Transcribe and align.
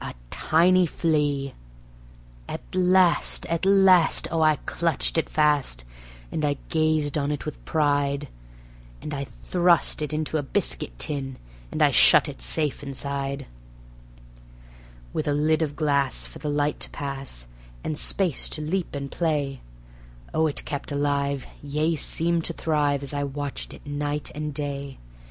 a 0.03 0.15
tiny 0.31 0.87
flea. 0.87 1.53
At 2.49 2.73
last, 2.73 3.45
at 3.45 3.67
last! 3.67 4.27
Oh, 4.31 4.41
I 4.41 4.55
clutched 4.65 5.19
it 5.19 5.29
fast, 5.29 5.85
and 6.31 6.43
I 6.43 6.57
gazed 6.69 7.19
on 7.19 7.31
it 7.31 7.45
with 7.45 7.63
pride; 7.65 8.27
And 8.99 9.13
I 9.13 9.25
thrust 9.25 10.01
it 10.01 10.11
into 10.11 10.39
a 10.39 10.41
biscuit 10.41 10.97
tin, 10.97 11.37
and 11.71 11.83
I 11.83 11.91
shut 11.91 12.27
it 12.27 12.41
safe 12.41 12.81
inside; 12.81 13.45
With 15.13 15.27
a 15.27 15.33
lid 15.33 15.61
of 15.61 15.75
glass 15.75 16.25
for 16.25 16.39
the 16.39 16.49
light 16.49 16.79
to 16.79 16.89
pass, 16.89 17.45
and 17.83 17.95
space 17.95 18.49
to 18.49 18.61
leap 18.63 18.95
and 18.95 19.11
play; 19.11 19.61
Oh, 20.33 20.47
it 20.47 20.65
kept 20.65 20.91
alive; 20.91 21.45
yea, 21.61 21.95
seemed 21.95 22.43
to 22.45 22.53
thrive, 22.53 23.03
as 23.03 23.13
I 23.13 23.23
watched 23.23 23.71
it 23.71 23.85
night 23.85 24.31
and 24.33 24.51
day. 24.51 24.97